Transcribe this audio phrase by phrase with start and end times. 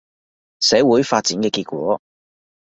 [0.59, 2.01] 社會發展嘅結果